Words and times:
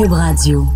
Cube 0.00 0.12
Radio. 0.12 0.66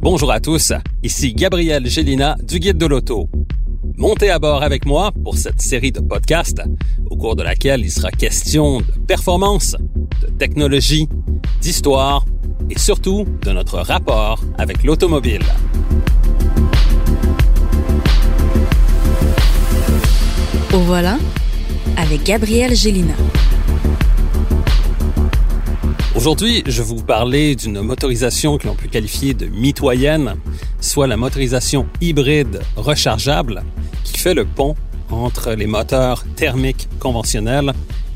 Bonjour 0.00 0.30
à 0.30 0.38
tous, 0.38 0.72
ici 1.02 1.34
Gabriel 1.34 1.88
Gélina 1.88 2.36
du 2.44 2.60
Guide 2.60 2.78
de 2.78 2.86
l'Auto. 2.86 3.28
Montez 3.96 4.30
à 4.30 4.38
bord 4.38 4.62
avec 4.62 4.86
moi 4.86 5.10
pour 5.24 5.36
cette 5.36 5.60
série 5.60 5.90
de 5.90 5.98
podcasts 5.98 6.62
au 7.10 7.16
cours 7.16 7.34
de 7.34 7.42
laquelle 7.42 7.80
il 7.80 7.90
sera 7.90 8.12
question 8.12 8.78
de 8.78 9.00
performance, 9.08 9.74
de 10.22 10.28
technologie, 10.28 11.08
d'histoire 11.60 12.24
et 12.70 12.78
surtout 12.78 13.26
de 13.42 13.50
notre 13.50 13.80
rapport 13.80 14.38
avec 14.58 14.84
l'automobile. 14.84 15.42
Au 20.72 20.78
voilà 20.78 21.18
avec 21.96 22.22
Gabriel 22.22 22.76
Gélina. 22.76 23.14
Aujourd'hui, 26.16 26.62
je 26.66 26.80
vais 26.80 26.88
vous 26.88 27.02
parler 27.02 27.54
d'une 27.56 27.82
motorisation 27.82 28.56
que 28.56 28.66
l'on 28.66 28.74
peut 28.74 28.88
qualifier 28.88 29.34
de 29.34 29.46
mitoyenne, 29.46 30.36
soit 30.80 31.06
la 31.06 31.18
motorisation 31.18 31.86
hybride 32.00 32.62
rechargeable 32.74 33.62
qui 34.02 34.16
fait 34.18 34.32
le 34.32 34.46
pont 34.46 34.74
entre 35.10 35.52
les 35.52 35.66
moteurs 35.66 36.24
thermiques 36.34 36.88
conventionnels 36.98 37.74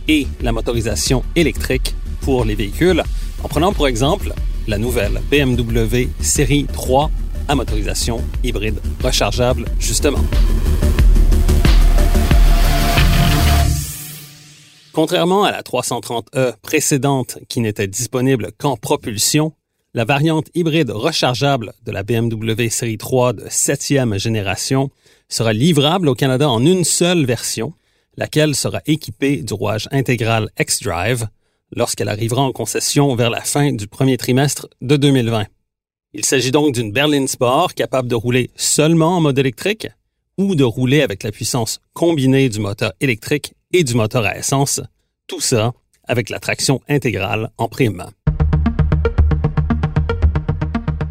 et 0.08 0.26
la 0.40 0.50
motorisation 0.50 1.22
électrique 1.36 1.94
pour 2.22 2.46
les 2.46 2.54
véhicules, 2.54 3.02
en 3.44 3.48
prenant 3.48 3.74
pour 3.74 3.86
exemple 3.86 4.32
la 4.66 4.78
nouvelle 4.78 5.20
BMW 5.30 6.08
série 6.20 6.66
3 6.72 7.10
à 7.48 7.54
motorisation 7.54 8.22
hybride 8.42 8.80
rechargeable, 9.04 9.66
justement. 9.78 10.24
Contrairement 14.92 15.44
à 15.44 15.52
la 15.52 15.62
330e 15.62 16.56
précédente 16.62 17.38
qui 17.48 17.60
n'était 17.60 17.86
disponible 17.86 18.50
qu'en 18.58 18.76
propulsion, 18.76 19.52
la 19.94 20.04
variante 20.04 20.48
hybride 20.54 20.90
rechargeable 20.90 21.72
de 21.84 21.92
la 21.92 22.02
BMW 22.02 22.68
série 22.68 22.98
3 22.98 23.32
de 23.34 23.44
7e 23.44 24.18
génération 24.18 24.90
sera 25.28 25.52
livrable 25.52 26.08
au 26.08 26.14
Canada 26.14 26.48
en 26.50 26.64
une 26.64 26.84
seule 26.84 27.24
version, 27.24 27.72
laquelle 28.16 28.56
sera 28.56 28.80
équipée 28.86 29.42
du 29.42 29.54
rouage 29.54 29.88
intégral 29.92 30.50
X-Drive 30.58 31.28
lorsqu'elle 31.74 32.08
arrivera 32.08 32.42
en 32.42 32.52
concession 32.52 33.14
vers 33.14 33.30
la 33.30 33.42
fin 33.42 33.72
du 33.72 33.86
premier 33.86 34.16
trimestre 34.16 34.68
de 34.80 34.96
2020. 34.96 35.46
Il 36.14 36.24
s'agit 36.24 36.50
donc 36.50 36.74
d'une 36.74 36.90
berline 36.90 37.28
sport 37.28 37.74
capable 37.74 38.08
de 38.08 38.16
rouler 38.16 38.50
seulement 38.56 39.16
en 39.16 39.20
mode 39.20 39.38
électrique 39.38 39.86
ou 40.36 40.56
de 40.56 40.64
rouler 40.64 41.02
avec 41.02 41.22
la 41.22 41.30
puissance 41.30 41.80
combinée 41.92 42.48
du 42.48 42.58
moteur 42.58 42.92
électrique 43.00 43.54
et 43.72 43.84
du 43.84 43.94
moteur 43.94 44.24
à 44.24 44.36
essence, 44.36 44.80
tout 45.26 45.40
ça 45.40 45.72
avec 46.06 46.28
la 46.28 46.40
traction 46.40 46.80
intégrale 46.88 47.50
en 47.56 47.68
prime. 47.68 48.04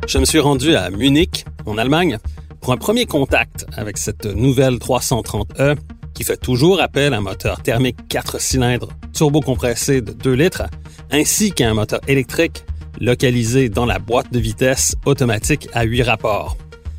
Je 0.07 0.17
me 0.17 0.25
suis 0.25 0.39
rendu 0.39 0.75
à 0.75 0.89
Munich, 0.89 1.45
en 1.65 1.77
Allemagne, 1.77 2.17
pour 2.61 2.73
un 2.73 2.77
premier 2.77 3.05
contact 3.05 3.65
avec 3.77 3.97
cette 3.97 4.25
nouvelle 4.25 4.75
330e 4.75 5.77
qui 6.13 6.23
fait 6.23 6.37
toujours 6.37 6.81
appel 6.81 7.13
à 7.13 7.17
un 7.17 7.21
moteur 7.21 7.61
thermique 7.61 8.07
4 8.09 8.41
cylindres 8.41 8.89
turbocompressé 9.13 10.01
de 10.01 10.11
2 10.11 10.33
litres, 10.33 10.63
ainsi 11.11 11.51
qu'à 11.51 11.69
un 11.69 11.73
moteur 11.73 12.01
électrique 12.07 12.65
localisé 12.99 13.69
dans 13.69 13.85
la 13.85 13.99
boîte 13.99 14.33
de 14.33 14.39
vitesse 14.39 14.95
automatique 15.05 15.69
à 15.73 15.83
8 15.83 16.01
rapports. 16.03 16.57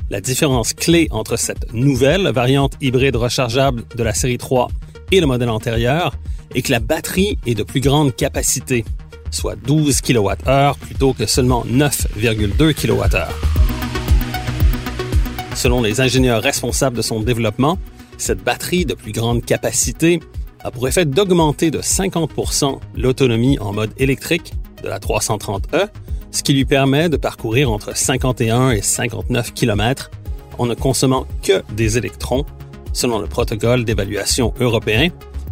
La 0.08 0.20
différence 0.20 0.72
clé 0.72 1.08
entre 1.10 1.36
cette 1.36 1.72
nouvelle 1.74 2.28
variante 2.30 2.74
hybride 2.80 3.16
rechargeable 3.16 3.84
de 3.94 4.02
la 4.02 4.14
série 4.14 4.38
3 4.38 4.68
et 5.10 5.20
le 5.20 5.26
modèle 5.26 5.50
antérieur 5.50 6.14
est 6.54 6.62
que 6.62 6.72
la 6.72 6.80
batterie 6.80 7.38
est 7.46 7.54
de 7.54 7.62
plus 7.62 7.80
grande 7.80 8.14
capacité, 8.14 8.84
soit 9.30 9.56
12 9.56 10.00
kWh 10.00 10.74
plutôt 10.80 11.12
que 11.12 11.26
seulement 11.26 11.64
9,2 11.64 12.74
kWh. 12.74 13.18
Selon 15.54 15.82
les 15.82 16.00
ingénieurs 16.00 16.42
responsables 16.42 16.96
de 16.96 17.02
son 17.02 17.20
développement, 17.20 17.78
cette 18.18 18.42
batterie 18.42 18.84
de 18.84 18.94
plus 18.94 19.12
grande 19.12 19.44
capacité 19.44 20.20
a 20.62 20.70
pour 20.70 20.86
effet 20.88 21.04
d'augmenter 21.04 21.70
de 21.70 21.80
50% 21.80 22.78
l'autonomie 22.96 23.58
en 23.58 23.72
mode 23.72 23.92
électrique 23.96 24.52
de 24.82 24.88
la 24.88 24.98
330e, 24.98 25.88
ce 26.30 26.42
qui 26.42 26.52
lui 26.52 26.64
permet 26.64 27.08
de 27.08 27.16
parcourir 27.16 27.70
entre 27.70 27.96
51 27.96 28.70
et 28.70 28.82
59 28.82 29.52
km 29.54 30.10
en 30.58 30.66
ne 30.66 30.74
consommant 30.74 31.26
que 31.42 31.62
des 31.72 31.98
électrons, 31.98 32.44
selon 32.92 33.18
le 33.18 33.26
protocole 33.26 33.84
d'évaluation 33.84 34.52
européen, 34.60 35.08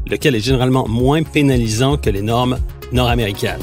lequel 0.06 0.34
est 0.34 0.40
généralement 0.40 0.86
moins 0.88 1.22
pénalisant 1.22 1.96
que 1.96 2.10
les 2.10 2.22
normes 2.22 2.58
nord-américaines. 2.92 3.60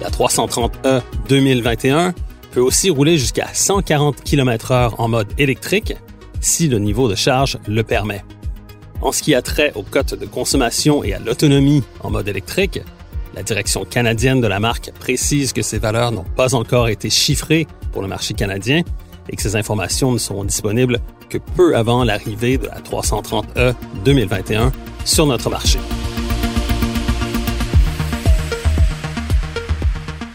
La 0.00 0.10
330e 0.10 1.02
2021 1.28 2.14
peut 2.52 2.60
aussi 2.60 2.90
rouler 2.90 3.18
jusqu'à 3.18 3.48
140 3.52 4.22
km/h 4.22 4.94
en 4.98 5.08
mode 5.08 5.28
électrique 5.38 5.94
si 6.40 6.68
le 6.68 6.78
niveau 6.78 7.08
de 7.08 7.14
charge 7.14 7.58
le 7.66 7.82
permet. 7.82 8.22
En 9.00 9.12
ce 9.12 9.22
qui 9.22 9.34
a 9.34 9.42
trait 9.42 9.72
aux 9.74 9.82
cotes 9.82 10.14
de 10.14 10.26
consommation 10.26 11.02
et 11.02 11.14
à 11.14 11.18
l'autonomie 11.18 11.82
en 12.00 12.10
mode 12.10 12.28
électrique, 12.28 12.80
la 13.34 13.42
direction 13.42 13.84
canadienne 13.84 14.40
de 14.40 14.46
la 14.46 14.60
marque 14.60 14.92
précise 14.98 15.52
que 15.52 15.62
ces 15.62 15.78
valeurs 15.78 16.12
n'ont 16.12 16.24
pas 16.36 16.54
encore 16.54 16.88
été 16.88 17.10
chiffrées 17.10 17.66
pour 17.94 18.02
le 18.02 18.08
marché 18.08 18.34
canadien 18.34 18.82
et 19.30 19.36
que 19.36 19.40
ces 19.40 19.54
informations 19.54 20.10
ne 20.10 20.18
seront 20.18 20.44
disponibles 20.44 20.98
que 21.30 21.38
peu 21.38 21.76
avant 21.76 22.02
l'arrivée 22.02 22.58
de 22.58 22.66
la 22.66 22.80
330E 22.80 23.74
2021 24.04 24.72
sur 25.04 25.26
notre 25.26 25.48
marché. 25.48 25.78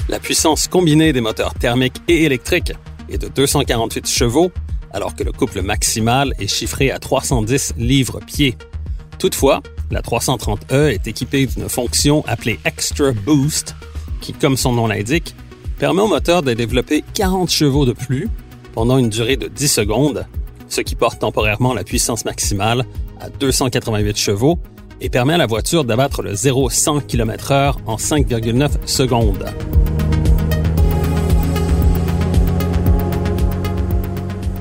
La 0.08 0.20
puissance 0.20 0.68
combinée 0.70 1.12
des 1.12 1.22
moteurs 1.22 1.54
thermiques 1.54 2.02
et 2.08 2.24
électriques 2.24 2.72
est 3.10 3.18
de 3.18 3.28
248 3.28 4.08
chevaux, 4.08 4.52
alors 4.92 5.14
que 5.14 5.24
le 5.24 5.34
couple 5.34 5.62
maximal 5.62 6.34
est 6.40 6.48
chiffré 6.48 6.92
à 6.92 6.98
310 6.98 7.74
livres-pieds. 7.78 8.56
Toutefois, 9.20 9.62
la 9.92 10.02
330E 10.02 10.94
est 10.94 11.08
équipée 11.08 11.46
d'une 11.46 11.68
fonction 11.68 12.24
appelée 12.26 12.58
Extra 12.64 13.12
Boost, 13.12 13.76
qui, 14.22 14.32
comme 14.34 14.56
son 14.56 14.72
nom 14.72 14.88
l'indique, 14.88 15.36
permet 15.80 16.02
au 16.02 16.08
moteur 16.08 16.44
de 16.44 16.54
développer 16.54 17.06
40 17.14 17.50
chevaux 17.50 17.86
de 17.86 17.94
plus 17.94 18.28
pendant 18.74 18.98
une 18.98 19.10
durée 19.10 19.38
de 19.38 19.48
10 19.48 19.68
secondes, 19.70 20.26
ce 20.68 20.82
qui 20.82 20.94
porte 20.94 21.20
temporairement 21.20 21.74
la 21.74 21.86
puissance 21.86 22.26
maximale 22.26 22.84
à 23.22 23.30
288 23.30 24.18
chevaux 24.18 24.60
et 25.00 25.10
permet 25.10 25.36
à 25.36 25.38
la 25.38 25.46
voiture 25.46 25.86
d'abattre 25.86 26.22
le 26.22 26.34
0-100 26.34 27.06
km/h 27.06 27.76
en 27.86 27.96
5,9 27.96 28.72
secondes. 28.86 29.46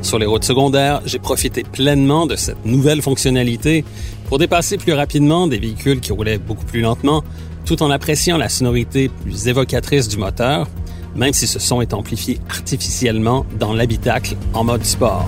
Sur 0.02 0.20
les 0.20 0.26
routes 0.26 0.44
secondaires, 0.44 1.02
j'ai 1.04 1.18
profité 1.18 1.64
pleinement 1.64 2.26
de 2.26 2.36
cette 2.36 2.64
nouvelle 2.64 3.02
fonctionnalité 3.02 3.84
pour 4.28 4.38
dépasser 4.38 4.78
plus 4.78 4.92
rapidement 4.92 5.48
des 5.48 5.58
véhicules 5.58 5.98
qui 5.98 6.12
roulaient 6.12 6.38
beaucoup 6.38 6.64
plus 6.64 6.80
lentement, 6.80 7.24
tout 7.64 7.82
en 7.82 7.90
appréciant 7.90 8.38
la 8.38 8.48
sonorité 8.48 9.08
plus 9.08 9.48
évocatrice 9.48 10.06
du 10.08 10.16
moteur, 10.16 10.68
même 11.14 11.32
si 11.32 11.46
ce 11.46 11.58
son 11.58 11.80
est 11.80 11.94
amplifié 11.94 12.38
artificiellement 12.48 13.46
dans 13.58 13.72
l'habitacle 13.72 14.36
en 14.54 14.64
mode 14.64 14.84
sport. 14.84 15.26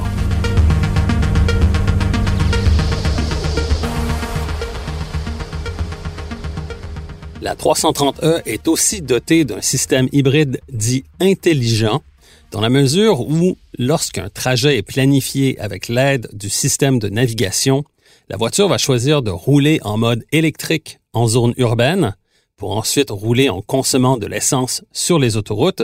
La 7.42 7.54
330e 7.54 8.42
est 8.44 8.68
aussi 8.68 9.00
dotée 9.00 9.44
d'un 9.44 9.62
système 9.62 10.08
hybride 10.12 10.60
dit 10.70 11.04
intelligent, 11.20 12.02
dans 12.50 12.60
la 12.60 12.68
mesure 12.68 13.20
où, 13.20 13.56
lorsqu'un 13.78 14.28
trajet 14.28 14.76
est 14.76 14.82
planifié 14.82 15.58
avec 15.58 15.88
l'aide 15.88 16.28
du 16.34 16.50
système 16.50 16.98
de 16.98 17.08
navigation, 17.08 17.84
la 18.28 18.36
voiture 18.36 18.68
va 18.68 18.76
choisir 18.76 19.22
de 19.22 19.30
rouler 19.30 19.80
en 19.82 19.96
mode 19.96 20.24
électrique 20.32 20.98
en 21.12 21.26
zone 21.26 21.54
urbaine 21.56 22.14
pour 22.60 22.76
ensuite 22.76 23.08
rouler 23.08 23.48
en 23.48 23.62
consommant 23.62 24.18
de 24.18 24.26
l'essence 24.26 24.84
sur 24.92 25.18
les 25.18 25.38
autoroutes, 25.38 25.82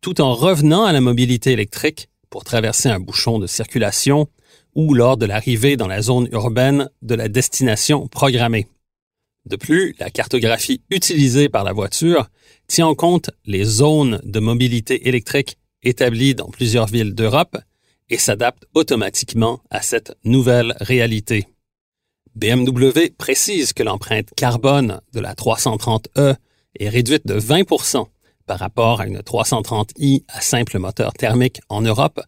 tout 0.00 0.20
en 0.20 0.34
revenant 0.34 0.84
à 0.84 0.92
la 0.92 1.00
mobilité 1.00 1.52
électrique 1.52 2.08
pour 2.30 2.42
traverser 2.42 2.88
un 2.88 2.98
bouchon 2.98 3.38
de 3.38 3.46
circulation 3.46 4.28
ou 4.74 4.92
lors 4.92 5.16
de 5.16 5.24
l'arrivée 5.24 5.76
dans 5.76 5.86
la 5.86 6.02
zone 6.02 6.28
urbaine 6.32 6.90
de 7.00 7.14
la 7.14 7.28
destination 7.28 8.08
programmée. 8.08 8.66
De 9.48 9.54
plus, 9.54 9.94
la 10.00 10.10
cartographie 10.10 10.82
utilisée 10.90 11.48
par 11.48 11.62
la 11.62 11.72
voiture 11.72 12.28
tient 12.66 12.88
en 12.88 12.96
compte 12.96 13.30
les 13.44 13.62
zones 13.62 14.20
de 14.24 14.40
mobilité 14.40 15.06
électrique 15.06 15.58
établies 15.84 16.34
dans 16.34 16.48
plusieurs 16.48 16.86
villes 16.86 17.14
d'Europe 17.14 17.56
et 18.10 18.18
s'adapte 18.18 18.66
automatiquement 18.74 19.60
à 19.70 19.80
cette 19.80 20.16
nouvelle 20.24 20.74
réalité. 20.80 21.46
BMW 22.36 23.14
précise 23.16 23.72
que 23.72 23.82
l'empreinte 23.82 24.28
carbone 24.36 25.00
de 25.14 25.20
la 25.20 25.32
330e 25.32 26.36
est 26.78 26.88
réduite 26.90 27.26
de 27.26 27.40
20% 27.40 28.04
par 28.46 28.58
rapport 28.58 29.00
à 29.00 29.06
une 29.06 29.20
330i 29.20 30.22
à 30.28 30.42
simple 30.42 30.78
moteur 30.78 31.14
thermique 31.14 31.62
en 31.70 31.80
Europe, 31.80 32.20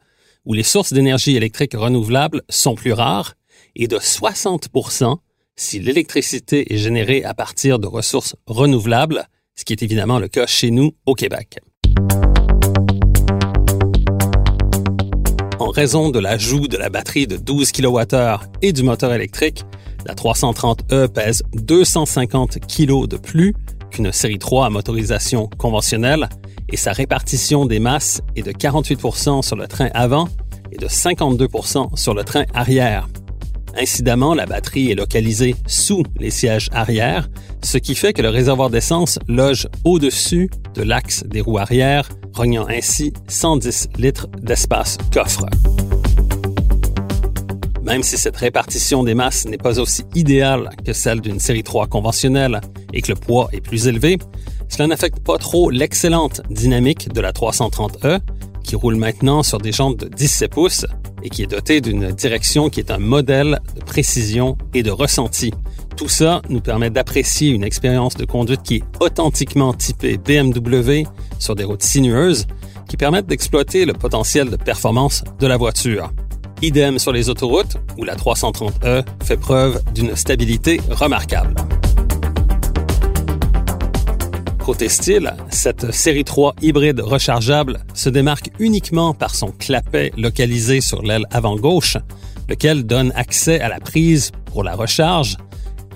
où 0.46 0.54
les 0.54 0.62
sources 0.62 0.94
d'énergie 0.94 1.36
électrique 1.36 1.74
renouvelables 1.74 2.40
sont 2.48 2.74
plus 2.74 2.94
rares, 2.94 3.34
et 3.76 3.86
de 3.86 3.98
60% 3.98 5.18
si 5.56 5.78
l'électricité 5.78 6.72
est 6.72 6.78
générée 6.78 7.22
à 7.22 7.34
partir 7.34 7.78
de 7.78 7.86
ressources 7.86 8.34
renouvelables, 8.46 9.28
ce 9.56 9.66
qui 9.66 9.74
est 9.74 9.82
évidemment 9.82 10.18
le 10.18 10.28
cas 10.28 10.46
chez 10.46 10.70
nous 10.70 10.92
au 11.04 11.14
Québec. 11.14 11.58
En 15.58 15.68
raison 15.68 16.08
de 16.08 16.18
l'ajout 16.18 16.66
de 16.66 16.78
la 16.78 16.88
batterie 16.88 17.26
de 17.26 17.36
12 17.36 17.72
kWh 17.72 18.38
et 18.62 18.72
du 18.72 18.82
moteur 18.82 19.12
électrique, 19.12 19.64
la 20.08 20.14
330e 20.14 21.08
pèse 21.08 21.42
250 21.52 22.58
kg 22.66 23.06
de 23.06 23.16
plus 23.16 23.54
qu'une 23.90 24.10
série 24.12 24.38
3 24.38 24.66
à 24.66 24.70
motorisation 24.70 25.48
conventionnelle 25.58 26.28
et 26.70 26.76
sa 26.76 26.92
répartition 26.92 27.66
des 27.66 27.78
masses 27.78 28.20
est 28.34 28.42
de 28.42 28.52
48% 28.52 29.42
sur 29.42 29.56
le 29.56 29.66
train 29.66 29.90
avant 29.94 30.28
et 30.72 30.76
de 30.76 30.86
52% 30.86 31.96
sur 31.96 32.14
le 32.14 32.24
train 32.24 32.44
arrière. 32.54 33.08
Incidemment, 33.76 34.34
la 34.34 34.46
batterie 34.46 34.90
est 34.90 34.94
localisée 34.94 35.54
sous 35.66 36.02
les 36.18 36.30
sièges 36.30 36.68
arrière, 36.72 37.28
ce 37.62 37.78
qui 37.78 37.94
fait 37.94 38.12
que 38.12 38.22
le 38.22 38.28
réservoir 38.28 38.70
d'essence 38.70 39.18
loge 39.28 39.68
au-dessus 39.84 40.50
de 40.74 40.82
l'axe 40.82 41.22
des 41.24 41.40
roues 41.40 41.58
arrière, 41.58 42.08
rognant 42.34 42.66
ainsi 42.68 43.12
110 43.28 43.90
litres 43.98 44.26
d'espace 44.42 44.98
coffre. 45.12 45.46
Même 47.88 48.02
si 48.02 48.18
cette 48.18 48.36
répartition 48.36 49.02
des 49.02 49.14
masses 49.14 49.46
n'est 49.46 49.56
pas 49.56 49.80
aussi 49.80 50.04
idéale 50.14 50.68
que 50.84 50.92
celle 50.92 51.22
d'une 51.22 51.40
série 51.40 51.62
3 51.62 51.86
conventionnelle 51.86 52.60
et 52.92 53.00
que 53.00 53.08
le 53.08 53.14
poids 53.14 53.48
est 53.52 53.62
plus 53.62 53.88
élevé, 53.88 54.18
cela 54.68 54.86
n'affecte 54.86 55.20
pas 55.20 55.38
trop 55.38 55.70
l'excellente 55.70 56.42
dynamique 56.50 57.10
de 57.10 57.22
la 57.22 57.32
330e, 57.32 58.20
qui 58.62 58.76
roule 58.76 58.96
maintenant 58.96 59.42
sur 59.42 59.56
des 59.56 59.72
jantes 59.72 59.96
de 59.96 60.08
17 60.08 60.50
pouces 60.50 60.84
et 61.22 61.30
qui 61.30 61.42
est 61.42 61.46
dotée 61.46 61.80
d'une 61.80 62.10
direction 62.10 62.68
qui 62.68 62.80
est 62.80 62.90
un 62.90 62.98
modèle 62.98 63.58
de 63.74 63.80
précision 63.80 64.58
et 64.74 64.82
de 64.82 64.90
ressenti. 64.90 65.54
Tout 65.96 66.10
ça 66.10 66.42
nous 66.50 66.60
permet 66.60 66.90
d'apprécier 66.90 67.48
une 67.48 67.64
expérience 67.64 68.16
de 68.16 68.26
conduite 68.26 68.62
qui 68.64 68.74
est 68.76 68.84
authentiquement 69.00 69.72
typée 69.72 70.18
BMW 70.18 71.04
sur 71.38 71.54
des 71.54 71.64
routes 71.64 71.82
sinueuses 71.82 72.46
qui 72.86 72.98
permettent 72.98 73.26
d'exploiter 73.26 73.86
le 73.86 73.94
potentiel 73.94 74.50
de 74.50 74.56
performance 74.56 75.24
de 75.40 75.46
la 75.46 75.56
voiture. 75.56 76.12
Idem 76.60 76.98
sur 76.98 77.12
les 77.12 77.30
autoroutes, 77.30 77.76
où 77.96 78.04
la 78.04 78.16
330e 78.16 79.04
fait 79.22 79.36
preuve 79.36 79.80
d'une 79.94 80.16
stabilité 80.16 80.80
remarquable. 80.90 81.54
Côté 84.64 84.88
style, 84.88 85.32
cette 85.50 85.92
série 85.92 86.24
3 86.24 86.56
hybride 86.60 87.00
rechargeable 87.00 87.78
se 87.94 88.10
démarque 88.10 88.50
uniquement 88.58 89.14
par 89.14 89.34
son 89.34 89.48
clapet 89.52 90.12
localisé 90.16 90.80
sur 90.80 91.02
l'aile 91.02 91.24
avant-gauche, 91.30 91.96
lequel 92.48 92.84
donne 92.84 93.12
accès 93.14 93.60
à 93.60 93.68
la 93.68 93.80
prise 93.80 94.32
pour 94.46 94.64
la 94.64 94.74
recharge, 94.74 95.36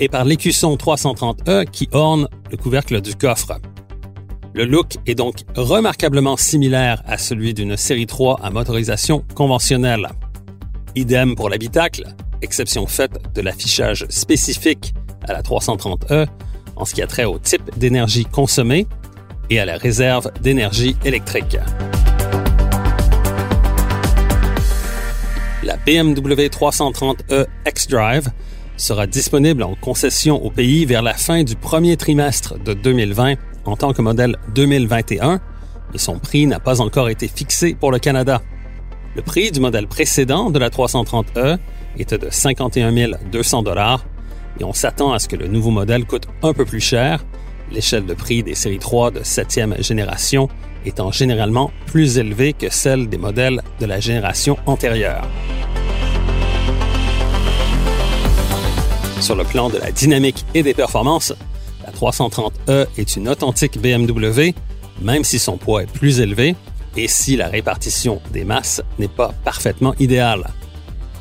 et 0.00 0.08
par 0.08 0.24
l'écusson 0.24 0.74
330e 0.76 1.66
qui 1.66 1.88
orne 1.92 2.28
le 2.50 2.56
couvercle 2.56 3.00
du 3.00 3.14
coffre. 3.14 3.58
Le 4.54 4.64
look 4.64 4.96
est 5.06 5.14
donc 5.14 5.40
remarquablement 5.56 6.36
similaire 6.36 7.02
à 7.06 7.18
celui 7.18 7.52
d'une 7.52 7.76
série 7.76 8.06
3 8.06 8.40
à 8.42 8.50
motorisation 8.50 9.24
conventionnelle. 9.34 10.08
Idem 10.94 11.34
pour 11.36 11.48
l'habitacle, 11.48 12.04
exception 12.42 12.86
faite 12.86 13.18
de 13.34 13.40
l'affichage 13.40 14.04
spécifique 14.10 14.92
à 15.26 15.32
la 15.32 15.40
330e 15.40 16.26
en 16.76 16.84
ce 16.84 16.94
qui 16.94 17.00
a 17.00 17.06
trait 17.06 17.24
au 17.24 17.38
type 17.38 17.70
d'énergie 17.78 18.26
consommée 18.26 18.86
et 19.48 19.58
à 19.58 19.64
la 19.64 19.78
réserve 19.78 20.30
d'énergie 20.42 20.96
électrique. 21.04 21.56
La 25.62 25.76
BMW 25.78 26.48
330e 26.48 27.46
X-Drive 27.66 28.28
sera 28.76 29.06
disponible 29.06 29.62
en 29.62 29.74
concession 29.74 30.44
au 30.44 30.50
pays 30.50 30.84
vers 30.84 31.02
la 31.02 31.14
fin 31.14 31.42
du 31.42 31.56
premier 31.56 31.96
trimestre 31.96 32.58
de 32.58 32.74
2020 32.74 33.36
en 33.64 33.76
tant 33.76 33.94
que 33.94 34.02
modèle 34.02 34.36
2021, 34.54 35.40
mais 35.92 35.98
son 35.98 36.18
prix 36.18 36.46
n'a 36.46 36.60
pas 36.60 36.82
encore 36.82 37.08
été 37.08 37.28
fixé 37.28 37.74
pour 37.74 37.92
le 37.92 37.98
Canada. 37.98 38.42
Le 39.14 39.20
prix 39.20 39.50
du 39.50 39.60
modèle 39.60 39.86
précédent 39.88 40.48
de 40.48 40.58
la 40.58 40.70
330e 40.70 41.58
était 41.98 42.16
de 42.16 42.28
51 42.30 42.92
200 43.30 43.62
dollars 43.62 44.06
et 44.58 44.64
on 44.64 44.72
s'attend 44.72 45.12
à 45.12 45.18
ce 45.18 45.28
que 45.28 45.36
le 45.36 45.48
nouveau 45.48 45.70
modèle 45.70 46.06
coûte 46.06 46.28
un 46.42 46.54
peu 46.54 46.64
plus 46.64 46.80
cher, 46.80 47.22
l'échelle 47.70 48.06
de 48.06 48.14
prix 48.14 48.42
des 48.42 48.54
séries 48.54 48.78
3 48.78 49.10
de 49.10 49.20
7e 49.20 49.82
génération 49.82 50.48
étant 50.86 51.12
généralement 51.12 51.70
plus 51.86 52.16
élevée 52.16 52.54
que 52.54 52.70
celle 52.70 53.10
des 53.10 53.18
modèles 53.18 53.60
de 53.80 53.86
la 53.86 54.00
génération 54.00 54.56
antérieure. 54.64 55.28
Sur 59.20 59.36
le 59.36 59.44
plan 59.44 59.68
de 59.68 59.76
la 59.76 59.92
dynamique 59.92 60.46
et 60.54 60.62
des 60.62 60.72
performances, 60.72 61.34
la 61.84 61.92
330e 61.92 62.86
est 62.96 63.16
une 63.16 63.28
authentique 63.28 63.78
BMW, 63.78 64.54
même 65.02 65.22
si 65.22 65.38
son 65.38 65.58
poids 65.58 65.82
est 65.82 65.92
plus 65.92 66.20
élevé, 66.20 66.56
et 66.96 67.08
si 67.08 67.36
la 67.36 67.48
répartition 67.48 68.20
des 68.32 68.44
masses 68.44 68.82
n'est 68.98 69.08
pas 69.08 69.32
parfaitement 69.44 69.94
idéale? 69.98 70.48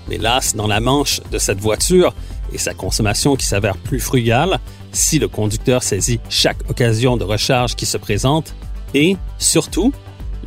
Mais 0.07 0.17
las, 0.17 0.55
dans 0.55 0.67
la 0.67 0.79
manche 0.79 1.21
de 1.31 1.37
cette 1.37 1.59
voiture 1.59 2.13
et 2.51 2.57
sa 2.57 2.73
consommation 2.73 3.35
qui 3.35 3.45
s'avère 3.45 3.77
plus 3.77 3.99
frugale, 3.99 4.59
si 4.91 5.19
le 5.19 5.27
conducteur 5.27 5.83
saisit 5.83 6.19
chaque 6.29 6.69
occasion 6.69 7.15
de 7.17 7.23
recharge 7.23 7.75
qui 7.75 7.85
se 7.85 7.97
présente, 7.97 8.53
et 8.93 9.15
surtout, 9.37 9.93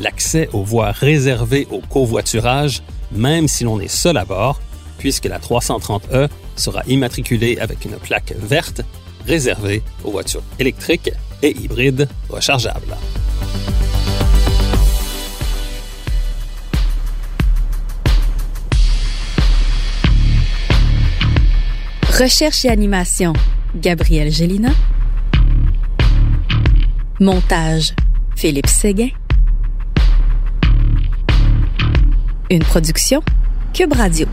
l'accès 0.00 0.48
aux 0.52 0.64
voies 0.64 0.90
réservées 0.90 1.66
au 1.70 1.80
covoiturage, 1.80 2.82
même 3.12 3.48
si 3.48 3.64
l'on 3.64 3.80
est 3.80 3.88
seul 3.88 4.16
à 4.16 4.24
bord, 4.24 4.60
puisque 4.98 5.26
la 5.26 5.38
330e 5.38 6.28
sera 6.56 6.82
immatriculée 6.86 7.58
avec 7.58 7.84
une 7.84 7.96
plaque 7.96 8.34
verte 8.38 8.82
réservée 9.26 9.82
aux 10.04 10.10
voitures 10.10 10.42
électriques 10.58 11.10
et 11.42 11.56
hybrides 11.56 12.08
rechargeables. 12.28 12.96
Recherche 22.18 22.64
et 22.64 22.68
animation, 22.68 23.32
Gabriel 23.74 24.30
Gélina. 24.30 24.70
Montage, 27.18 27.92
Philippe 28.36 28.68
Séguin. 28.68 29.08
Une 32.50 32.62
production, 32.62 33.20
Cube 33.72 33.94
Radio. 33.94 34.28